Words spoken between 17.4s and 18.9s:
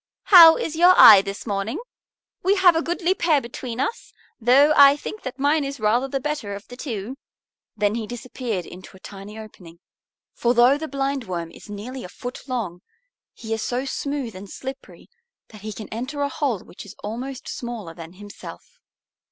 smaller than himself.